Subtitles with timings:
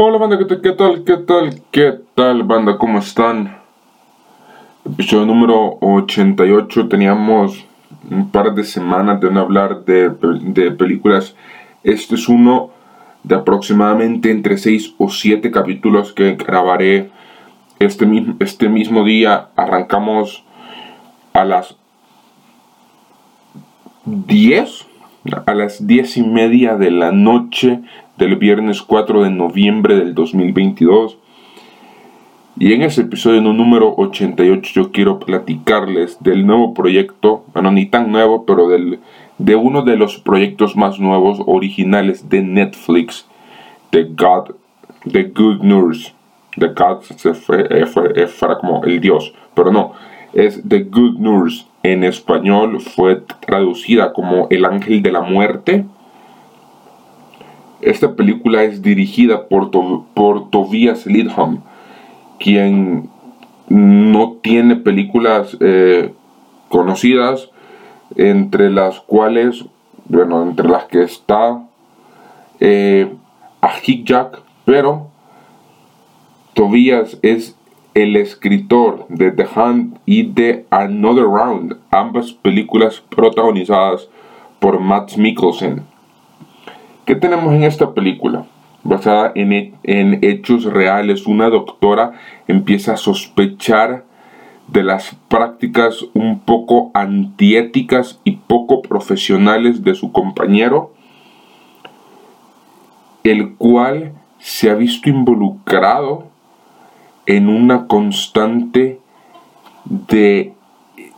[0.00, 0.62] Hola banda, ¿qué tal?
[0.62, 1.02] ¿Qué tal?
[1.02, 1.62] ¿Qué tal?
[1.72, 2.78] ¿Qué tal banda?
[2.78, 3.58] ¿Cómo están?
[4.86, 6.86] Episodio número 88.
[6.86, 7.66] Teníamos
[8.08, 11.34] un par de semanas de no hablar de, de películas.
[11.82, 12.70] Este es uno
[13.24, 17.10] de aproximadamente entre 6 o 7 capítulos que grabaré
[17.80, 18.06] este
[18.38, 19.48] este mismo día.
[19.56, 20.44] Arrancamos
[21.32, 21.76] a las
[24.04, 24.87] 10
[25.46, 27.80] a las 10 y media de la noche
[28.16, 31.18] del viernes 4 de noviembre del 2022.
[32.58, 38.10] Y en ese episodio número 88 yo quiero platicarles del nuevo proyecto, bueno, ni tan
[38.10, 38.98] nuevo, pero del,
[39.38, 43.26] de uno de los proyectos más nuevos originales de Netflix,
[43.90, 44.54] The God,
[45.10, 46.14] The Good News.
[46.58, 48.28] The God se fue, eh, fue, eh,
[48.60, 49.92] como el Dios, pero no,
[50.32, 51.66] es The Good News.
[51.82, 55.84] En español fue traducida como El Ángel de la Muerte
[57.80, 59.70] esta película es dirigida por,
[60.14, 61.60] por Tobias Lidham,
[62.38, 63.08] quien
[63.68, 66.12] no tiene películas eh,
[66.68, 67.50] conocidas,
[68.16, 69.64] entre las cuales,
[70.06, 71.62] bueno, entre las que está
[72.58, 73.12] eh,
[73.60, 75.08] a Jack, pero
[76.54, 77.56] Tobias es
[77.94, 84.08] el escritor de The Hunt y de Another Round, ambas películas protagonizadas
[84.60, 85.82] por Matt Mikkelsen.
[87.04, 88.46] ¿Qué tenemos en esta película?
[88.84, 92.12] Basada en, en hechos reales, una doctora
[92.46, 94.04] empieza a sospechar
[94.68, 100.92] de las prácticas un poco antiéticas y poco profesionales de su compañero,
[103.24, 106.26] el cual se ha visto involucrado
[107.28, 109.00] en una constante
[109.84, 110.54] de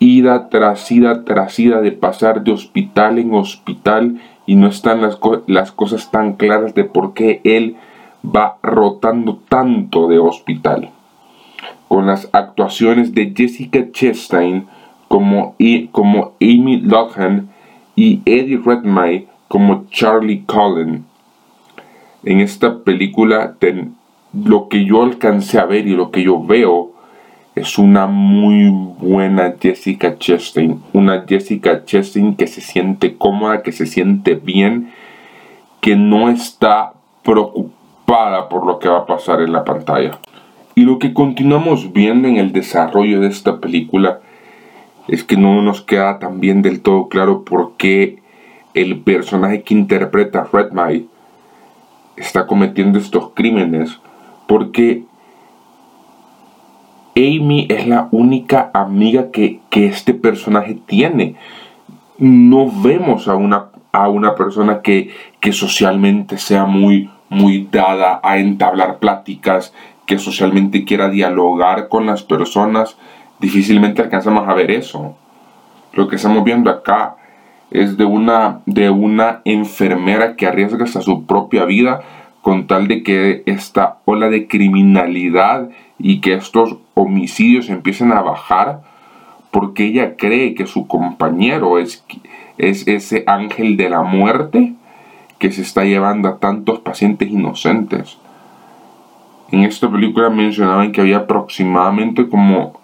[0.00, 5.20] ida tras ida tras ida, de pasar de hospital en hospital y no están las,
[5.46, 7.76] las cosas tan claras de por qué él
[8.24, 10.90] va rotando tanto de hospital.
[11.86, 14.66] Con las actuaciones de Jessica Chastain
[15.06, 15.54] como,
[15.92, 17.48] como Amy Lohan
[17.94, 21.04] y Eddie Redmayne como Charlie Cullen.
[22.24, 23.54] En esta película,
[24.32, 26.92] lo que yo alcancé a ver y lo que yo veo
[27.54, 30.82] es una muy buena Jessica Chastain.
[30.92, 34.90] Una Jessica Chastain que se siente cómoda, que se siente bien,
[35.80, 40.18] que no está preocupada por lo que va a pasar en la pantalla.
[40.74, 44.20] Y lo que continuamos viendo en el desarrollo de esta película
[45.08, 48.22] es que no nos queda también del todo claro por qué
[48.72, 51.06] el personaje que interpreta Redmayne
[52.16, 54.00] está cometiendo estos crímenes.
[54.52, 55.04] Porque
[57.16, 61.36] Amy es la única amiga que, este personaje tiene.
[62.18, 65.08] No vemos a una, a una persona que,
[65.40, 69.72] que socialmente sea muy, muy dada a entablar pláticas,
[70.04, 72.98] que socialmente quiera dialogar con las personas.
[73.40, 75.16] Difícilmente alcanzamos a ver eso.
[75.94, 77.16] Lo que estamos viendo acá
[77.70, 82.02] es de una, de una enfermera que arriesga hasta su propia vida
[82.42, 88.82] con tal de que esta ola de criminalidad y que estos homicidios empiecen a bajar
[89.52, 92.04] porque ella cree que su compañero es,
[92.58, 94.74] es ese ángel de la muerte
[95.38, 98.18] que se está llevando a tantos pacientes inocentes.
[99.52, 102.80] En esta película mencionaban que había aproximadamente como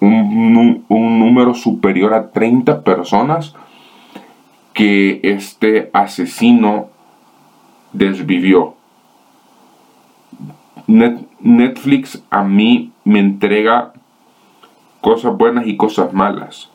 [0.00, 3.56] un, un número superior a 30 personas
[4.72, 6.90] que este asesino
[7.92, 8.74] desvivió.
[10.86, 13.92] Netflix a mí me entrega
[15.00, 16.70] cosas buenas y cosas malas.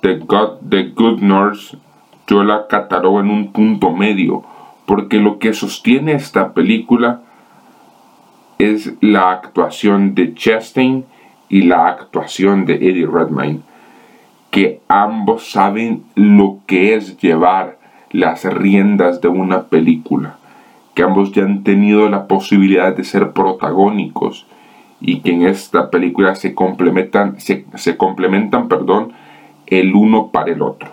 [0.00, 1.78] The, God, The Good Nurse
[2.26, 4.42] yo la catalogo en un punto medio,
[4.84, 7.20] porque lo que sostiene esta película
[8.58, 11.04] es la actuación de Chastain
[11.48, 13.60] y la actuación de Eddie Redmayne,
[14.50, 17.78] que ambos saben lo que es llevar
[18.16, 20.38] las riendas de una película
[20.94, 24.46] que ambos ya han tenido la posibilidad de ser protagónicos
[24.98, 29.12] y que en esta película se complementan, se, complementan perdón,
[29.66, 30.88] el uno para el otro.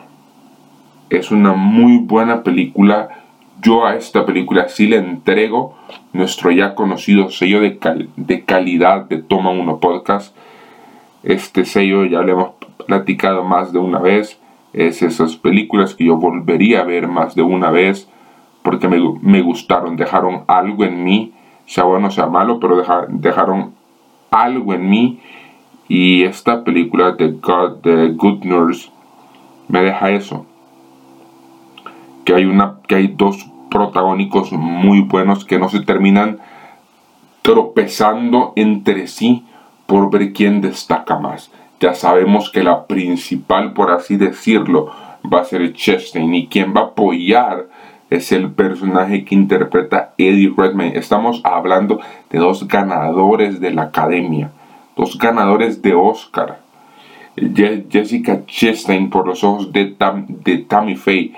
[1.10, 3.08] Es una muy buena película.
[3.62, 5.78] Yo a esta película sí le entrego
[6.12, 7.80] nuestro ya conocido sello de,
[8.18, 10.36] de calidad de Toma Uno Podcast.
[11.24, 12.50] Este sello ya le hemos
[12.86, 14.38] platicado más de una vez.
[14.74, 18.10] Es esas películas que yo volvería a ver más de una vez
[18.64, 21.34] porque me, gustaron, dejaron algo en mí,
[21.66, 23.74] sea bueno sea malo, pero dejaron
[24.32, 25.20] algo en mí
[25.88, 28.90] y esta película de God, The Good Nurse
[29.68, 30.46] me deja eso.
[32.26, 36.40] Que hay, una, que hay dos protagónicos muy buenos que no se terminan
[37.42, 39.46] tropezando entre sí
[39.86, 41.52] por ver quién destaca más.
[41.84, 44.90] Ya sabemos que la principal, por así decirlo,
[45.22, 47.68] va a ser Chastain y quien va a apoyar
[48.10, 50.98] es el personaje que interpreta Eddie Redmayne.
[50.98, 52.00] Estamos hablando
[52.30, 54.50] de dos ganadores de la academia,
[54.96, 56.62] dos ganadores de Oscar.
[57.36, 59.88] Jessica Chastain por los ojos de,
[60.70, 61.34] Tammy Faye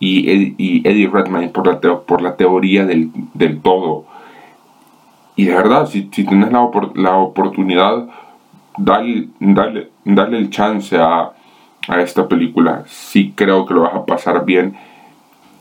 [0.00, 4.06] y, Eddie Redmayne por la, la teoría del, todo.
[5.36, 8.08] Y de verdad, si, tienes la oportunidad,
[8.76, 9.28] dale,
[10.04, 11.32] el chance a,
[11.88, 12.84] a esta película.
[12.86, 14.76] Sí creo que lo vas a pasar bien.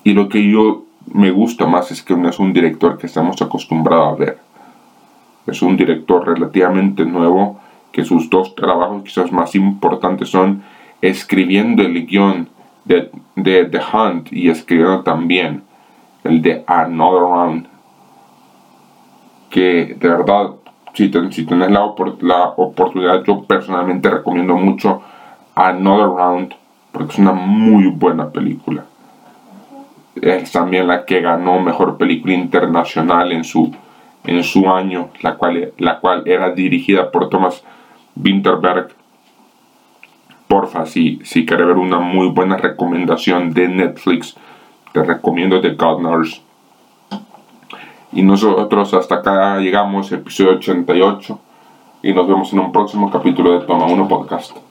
[0.03, 0.83] Y lo que yo
[1.13, 4.37] me gusta más es que no es un director que estamos acostumbrados a ver.
[5.47, 7.59] Es un director relativamente nuevo,
[7.91, 10.63] que sus dos trabajos quizás más importantes son
[11.01, 12.49] escribiendo el guion
[12.85, 15.63] de, de The Hunt y escribiendo también
[16.23, 17.67] el de Another Round.
[19.49, 20.51] Que de verdad,
[20.93, 25.01] si, si tenés la, la oportunidad, yo personalmente recomiendo mucho
[25.55, 26.53] Another Round
[26.91, 28.85] porque es una muy buena película.
[30.21, 33.73] Es también la que ganó mejor película internacional en su,
[34.25, 37.63] en su año, la cual, la cual era dirigida por Thomas
[38.15, 38.89] Winterberg.
[40.47, 44.35] Porfa, si, si quieres ver una muy buena recomendación de Netflix,
[44.91, 46.01] te recomiendo The God
[48.15, 51.39] Y nosotros hasta acá llegamos, episodio 88.
[52.03, 54.62] Y nos vemos en un próximo capítulo de Toma 1 Podcast.